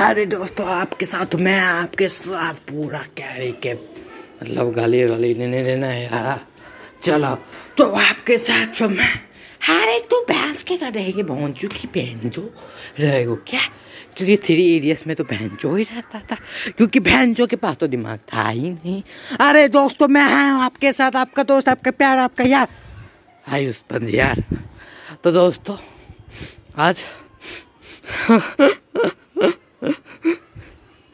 [0.00, 5.86] अरे दोस्तों, आपके साथ मैं आपके साथ पूरा कैरी के मतलब गाली वाली लेने देना
[5.86, 6.40] है। यार
[7.02, 7.34] चलो
[7.78, 9.08] तो आपके साथ फिर मैं,
[9.70, 12.42] अरे तू भैंस के कर रहेगी भोंचू की बहन जो
[13.00, 13.60] रहेगो क्या?
[14.16, 16.36] क्योंकि थ्री एरियस में तो बहन जो ही रहता था,
[16.76, 19.02] क्योंकि बहन जो के पास तो दिमाग था ही नहीं।
[19.40, 22.68] अरे दोस्तों, मैं हूँ आपके साथ, आपका दोस्त, आपका प्यार, आपका यार।
[23.46, 24.44] आयुष पंज यार।
[25.24, 25.76] तो दोस्तों,
[26.78, 27.04] आज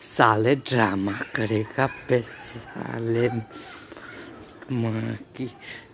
[0.00, 3.28] साले ड्रामा करेगा पे साले
[5.36, 5.50] की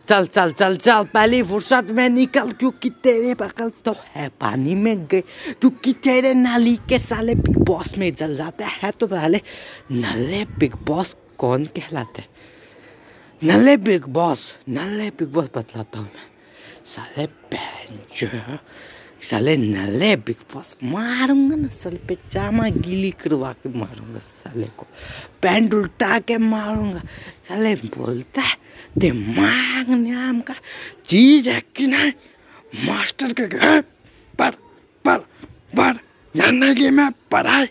[0.07, 5.07] चल चल चल चल, पहली फुर्सत में निकल, क्योंकि तेरे बगल तो है पानी में
[5.07, 5.21] गए,
[5.61, 9.41] क्योंकि तेरे नाली के साले बिग बॉस में जल जाते हैं तो पहले
[9.93, 12.25] नल्ले बिग बॉस कौन कहलाते?
[13.43, 16.29] नल्ले बिग बॉस, नल्ले बिग बॉस बतलाता हूँ मैं।
[16.87, 17.27] साले
[18.17, 18.29] जो
[19.21, 24.87] साले नले बिग बॉस मारूँगा ना साले पे चामा गीली करवा के मारूँगा साले को
[25.43, 27.03] पैंट उल्टा के मारूँगा
[27.49, 28.57] साले बोलता है
[28.99, 30.55] दिमाग नाम का
[31.07, 32.13] चीज़ है कि नहीं
[32.87, 33.81] मास्टर के घर
[34.39, 34.51] पर
[35.05, 35.19] पर
[35.77, 35.99] पर
[36.75, 37.67] की मैं पढ़ाई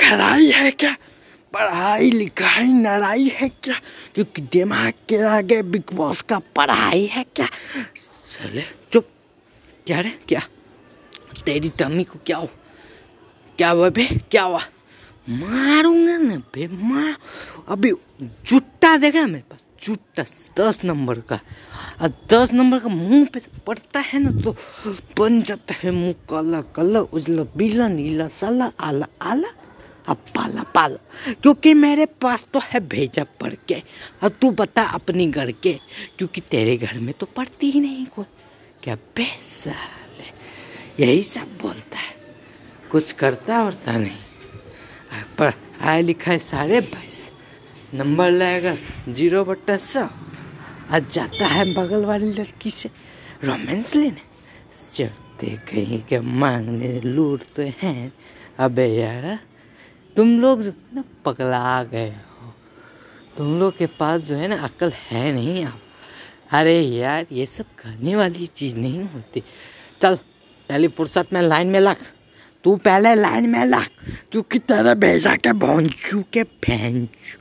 [0.00, 0.96] खराई है क्या
[1.52, 3.74] पढ़ाई लिखाई नड़ाई है क्या
[4.14, 7.46] क्योंकि दिमाग के आगे बिग बॉस का पढ़ाई है क्या
[8.32, 9.08] साले चुप
[9.86, 10.42] क्या रे क्या
[11.42, 12.48] तेरी टमी को क्या हो
[13.58, 14.06] क्या हुआ बे?
[14.30, 14.60] क्या हुआ?
[15.28, 17.16] मारूँगा ना बे मार
[17.68, 19.60] अभी जुट्टा देख रहा मेरे पास?
[19.82, 20.22] जुट्टा,
[20.58, 21.40] दस नंबर का।
[22.02, 24.56] और दस नंबर का मुँह पे पड़ता है ना तो
[25.18, 29.48] बन जाता है मुँह काला काला, उजला बीला नीला, साला, आला आला,
[30.08, 33.82] अब पाला पाला। क्योंकि मेरे पास तो है भेजा पढ़ के।
[34.22, 35.72] और तू बता अपनी घर के,
[36.18, 38.24] क्योंकि तेरे घर में तो पढ़ती ही नहीं कोई।
[38.82, 39.74] क्या पैसा?
[41.00, 42.16] यही सब बोलता है।
[42.90, 44.16] कुछ करता वरता नहीं।
[45.38, 47.32] पर आया लिखा है साढ़े बाईस।
[47.94, 48.76] नंबर लाएगा,
[49.08, 50.08] ज़ीरो बट्टा सौ।
[50.90, 52.90] आज जाता है बगल वाली लड़की से
[53.44, 54.20] रोमांस लेने।
[54.94, 58.12] चढ़ते कहीं के मांगने लूटते हैं।
[58.58, 59.38] अबे यार,
[60.16, 62.54] तुम लोग जो है ना पगला गए हो।
[63.36, 65.80] तुम लोग के पास जो है ना अकल है नहीं आप
[66.50, 69.42] अरे यार, ये सब करने वाली चीज़ नहीं होती।
[70.02, 70.18] चल
[70.68, 71.96] पहली फुर्सत में लाइन में लग।
[72.64, 73.86] तू पहले लाइन में लग
[74.32, 77.38] क्योंकि तेरे भेजा के भोंचू के भैंचू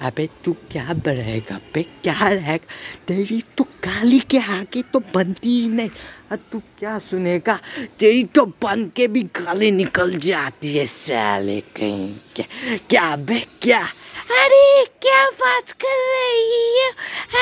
[0.00, 2.66] अबे तू क्या रहेगा बे क्या रहेगा?
[3.08, 5.90] तेरी तो काली के आगे तो बनती ही नहीं।
[6.32, 7.58] अब तू क्या सुनेगा?
[7.98, 12.46] तेरी तो बन के भी गाली निकल जाती है, साले कहीं। क्या
[12.90, 13.86] क्या बे, क्या?
[14.30, 16.90] अरे, क्या बात कर रही है?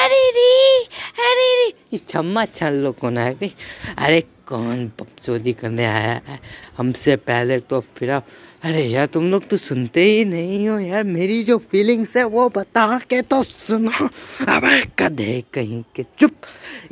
[0.04, 0.84] अरे रे
[1.30, 3.54] अरे रे। ये छम्मा छन लो कौन है गई
[3.98, 6.40] अरे, कौन पपचोदी करने आया है?
[6.78, 8.10] हमसे पहले तो फिर।
[8.62, 12.48] अरे, यार, तुम लोग तो सुनते ही नहीं हो यार। मेरी जो फीलिंग्स है, वो
[12.48, 14.06] बता के तो सुनो।
[14.56, 16.34] अबे कदे कहीं के चुप।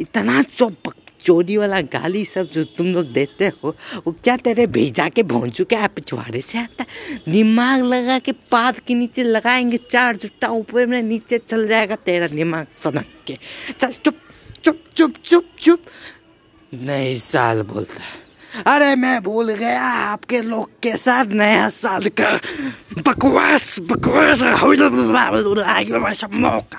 [0.00, 0.92] इतना चुप
[1.24, 3.76] चोरी वाला गाली सब जो तुम लोग देते हो,
[4.06, 6.84] वो क्या तेरे भेजा के भोंचू के पिछवाड़े से आता
[7.28, 12.26] दिमाग लगा के पाद के नीचे लगाएँगे, चार जुट्टा ऊपर में नीचे चल जाएगा तेरा
[12.26, 13.38] दिमाग सनक के।
[13.80, 14.16] चल, चुप
[14.64, 15.84] चुप चुप चुप चुप।
[16.74, 18.30] नई साल बोलता है।
[18.66, 22.40] अरे मैं भूल गया, आपके लोग के साथ नया साल का
[22.98, 24.42] बकवास बकवास
[26.32, 26.78] मौका।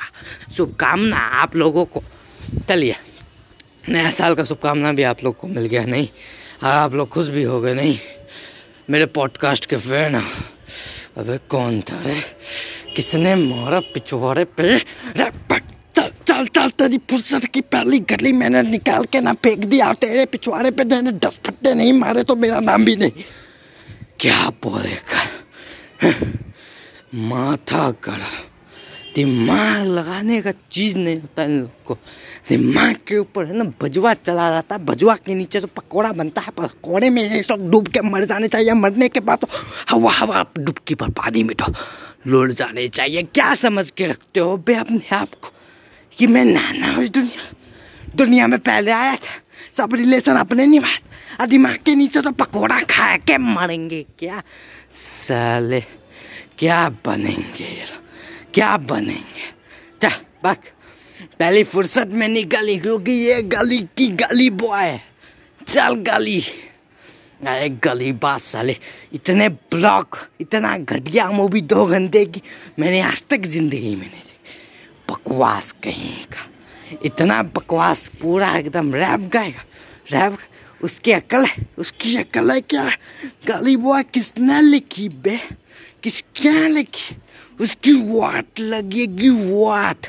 [0.57, 2.03] शुभकामना आप लोगों को।
[2.69, 2.95] चलिए।
[3.89, 6.07] नया साल का शुभकामना भी आप लोग को मिल गया, नहीं?
[6.63, 7.99] और आप लोग खुश भी हो गए, नहीं?
[8.89, 10.15] मेरे पॉडकास्ट के फ़ैन
[11.17, 12.21] अबे कौन था रे?
[12.95, 14.79] किसने मारा पिछवाड़े पे?
[15.95, 20.25] चल चल चल, तेरी फुर्सत की पहली गली मैंने निकाल के ना फेंक दिया तेरे
[20.25, 23.11] पिछवाड़े पे देने दस फट्टे नहीं मारे तो मेरा नाम भी नहीं।
[24.19, 25.27] क्या बोलेगा?
[27.15, 28.50] माथा गड़ा।
[29.15, 31.97] दिमाग लगाने का चीज़ नहीं होता इन लोग को।
[32.49, 36.41] दिमाग के ऊपर है ना भजवा चला जाता है भजवा के नीचे तो पकौड़ा बनता
[36.41, 39.47] है, पकौड़े में ये सब डूब के मर जाने चाहिए मरने के बाद तो
[39.89, 41.73] हवा हवा डुबकी पर पानी में तो
[42.27, 45.53] लुढ़ जाने चाहिए। क्या समझ के रखते हो बे अपने आप को?
[46.17, 47.51] कि मैं नाना हूँ दुनिया
[48.15, 49.39] दुनिया में पहले आया था,
[49.73, 54.41] सब रिलेशन अपने निभा दिमाग के नीचे तो पकौड़ा खा के मरेंगे क्या?
[54.91, 55.81] साले,
[56.57, 58.00] क्या बनेंगे ये लोग?
[58.53, 59.43] क्या बनेंगे?
[60.01, 60.09] जा
[60.43, 60.57] बक
[61.39, 64.99] पहली फुर्सत में निकली क्योंकि ये गली की गली बॉय
[65.67, 66.39] चल गली।
[67.47, 68.75] अरे गली बात साले,
[69.13, 72.41] इतने ब्लॉक इतना घटिया मूवी दो घंटे की
[72.79, 76.47] मैंने आज तक ज़िंदगी में नहीं देखी। बकवास कहीं का
[77.05, 79.63] इतना बकवास पूरा एकदम रैप गाएगा।
[80.11, 80.37] रैप
[80.83, 82.89] उसकी अकल है, उसकी अकल है क्या?
[83.47, 85.39] गली बुआ किसने लिखी बे?
[86.03, 87.15] किस क्या लिखी?
[87.61, 90.07] उसकी वाट लगेगी वाट।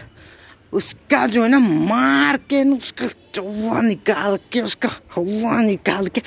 [0.72, 6.20] उसका जो है ना मार के न, उसका चौवा निकाल के उसका हवा निकाल के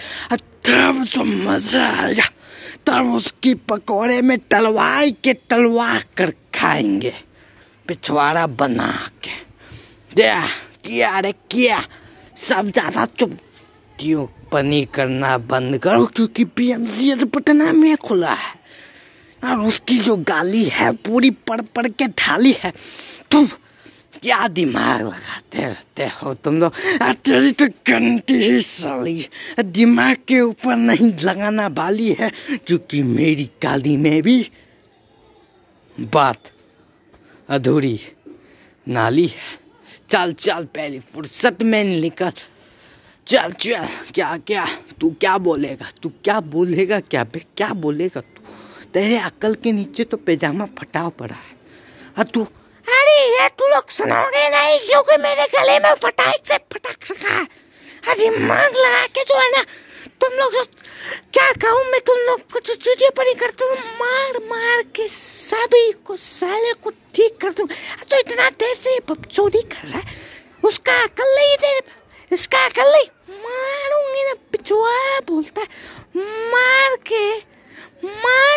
[0.66, 2.28] तब जो मज़ा आएगा
[2.88, 7.14] तब उसकी पकौड़े में तलवाई के तलवा कर खाएँगे
[7.88, 8.92] पिछवाड़ा बना
[9.24, 9.32] के।
[10.16, 10.42] क्या
[10.86, 11.82] किया रे किया।
[12.38, 13.38] सब ज़्यादा चुप
[14.52, 18.54] पनी करना बंद करो क्योंकि पीएमसीएच पटना में खुला है।
[19.46, 22.74] और उसकी जो गाली है, पूरी पढ़ पढ़ के ढाली है,
[23.32, 23.48] तुम
[24.22, 26.34] क्या दिमाग लगाते रहते हो?
[26.34, 26.74] तुम लोग
[27.22, 29.28] तो ही साली।
[29.60, 34.42] दिमाग के ऊपर नहीं लगाना वाली है, क्योंकि मेरी गाली में भी
[35.98, 36.52] बात
[37.50, 38.00] अधूरी
[38.88, 39.60] नाली है।
[40.10, 42.32] चल चल, पहली फुर्सत में निकल।
[43.28, 44.66] चल चल, क्या क्या?
[45.00, 45.90] तू क्या बोलेगा?
[46.04, 47.00] तू क्या बोलेगा?
[47.00, 48.22] क्या बे, क्या बोलेगा?
[48.96, 51.56] तेरे अकल के नीचे तो पैजामा फटा पड़ा है।
[52.18, 52.44] और तू,
[52.88, 57.46] अरे ये तू लोग सुनोगे नहीं, क्योंकि मेरे गले में फटाक से फटाक रखा है।
[58.12, 59.64] अजी मांग लगा के जो है ना,
[60.22, 60.54] तुम लोग
[61.34, 65.92] क्या कहूँ, मैं तुम लोग को जो चीज़ें पड़ी करता हूँ। मार मार के सभी
[66.06, 67.68] को, साले को ठीक कर दूँ।
[68.10, 70.06] तो इतना देर से चोरी कर रहा है,
[70.64, 71.80] उसका अकल नहीं दे
[72.32, 73.08] इसका अकल नहीं?
[73.44, 75.68] मारूँगी ना पिछुआ बोलता है।
[76.54, 77.26] मार के,
[78.06, 78.55] मार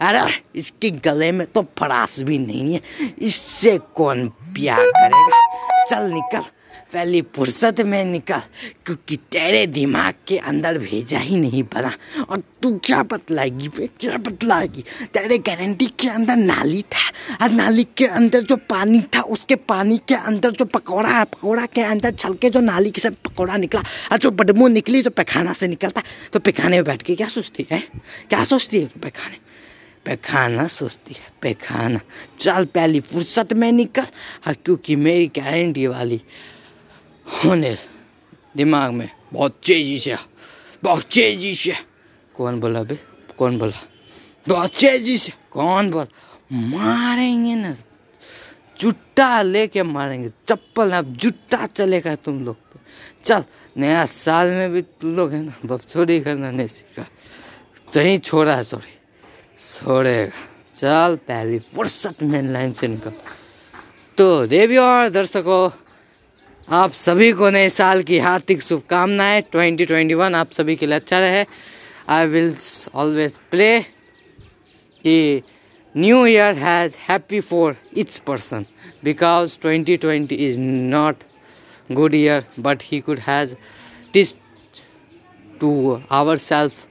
[0.00, 2.80] अरे, इसके गले में तो फरास भी नहीं है।
[3.18, 5.84] इससे कौन प्यार करेगा?
[5.84, 6.44] चल निकल,
[6.92, 8.40] पहली फुर्सत में निकल,
[8.86, 11.90] क्योंकि तेरे दिमाग के अंदर भेजा ही नहीं पड़ा।
[12.30, 13.88] और तू क्या बतलाएगी बे?
[14.00, 14.84] क्या बतलाएगी?
[15.14, 19.98] तेरे गारंटी के अंदर नाली था। और नाली के अंदर जो पानी था, उसके पानी
[20.08, 23.82] के अंदर जो पकौड़ा है पकौड़ा के अंदर छलके जो नाली के सब पकौड़ा निकला,
[24.12, 27.66] और जो बदबू निकली, जो पैखाना से निकलता तो पैखाने में बैठ के क्या सोचती
[27.70, 27.82] है?
[28.28, 29.49] क्या सोचती है पैखाने?
[30.06, 32.00] पैखाना, सोचती है, पैखाना।
[32.38, 34.06] चल पहली फुर्सत में निकल।
[34.42, 36.20] हाँ क्योंकि मेरी गारंटी वाली
[37.26, 37.76] होने
[38.56, 40.16] दिमाग में बहुत तेज़ी से
[40.82, 41.74] बहुत तेज़ी से
[42.36, 42.98] कौन बोला बे?
[43.38, 43.78] कौन बोला?
[44.48, 46.06] बहुत तेज़ी से। कौन बोल?
[46.52, 47.74] मारेंगे ना।
[48.78, 52.56] जुट्टा लेके मारेंगे। चप्पल अब जुट्टा चलेगा तुम लोग
[53.24, 53.44] चल,
[53.76, 57.04] नया साल में भी तुम लोग है ना बब चोरी करना नहीं सीखा।
[57.94, 58.99] सही छोड़ा है सॉरी
[59.60, 63.12] छोड़ेगा चल पहली फुर्सत में लाइन से निकल
[64.18, 65.70] तो देवी और दर्शकों,
[66.68, 71.44] आप सभी को नए साल की हार्दिक शुभकामनाएँ। 2021 आप सभी के लिए अच्छा रहे।
[72.08, 72.54] आई विल
[72.94, 73.80] ऑलवेज प्ले
[75.04, 75.42] कि
[75.94, 78.66] new year has happy for its person
[79.04, 81.24] because 2020 is not
[81.92, 83.54] good year but he could has
[84.12, 84.34] this
[85.60, 86.86] to our self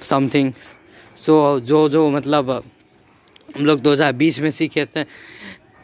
[0.00, 0.52] something
[1.18, 2.50] so, जो जो मतलब
[3.56, 5.04] हम लोग 2020 में सीखे थे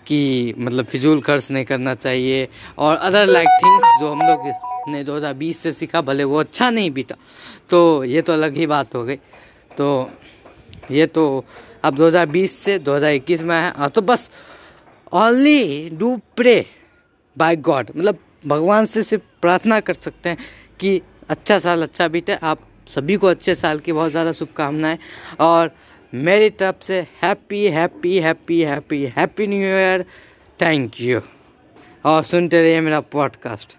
[0.06, 2.48] कि मतलब फिजूल खर्च नहीं करना चाहिए
[2.78, 6.90] और अदर लाइक थिंग्स जो हम लोग ने 2020 से सीखा, भले वो अच्छा नहीं
[6.90, 7.16] बीता
[7.70, 9.16] तो ये तो अलग ही बात हो गई।
[9.78, 10.10] तो
[10.90, 11.44] ये तो
[11.84, 14.30] अब 2020 से 2021 में है तो बस
[15.14, 16.54] only do pray
[17.36, 20.38] by God मतलब भगवान से सिर्फ़ प्रार्थना कर सकते हैं
[20.80, 24.98] कि अच्छा साल अच्छा बीते, आप सभी को अच्छे साल की बहुत ज़्यादा शुभकामनाएँ।
[25.40, 25.70] और
[26.12, 30.04] मेरी तरफ़ से happy happy happy happy happy new year
[30.58, 31.20] thank you
[32.04, 33.76] और सुनते रहिए मेरा पॉडकास्ट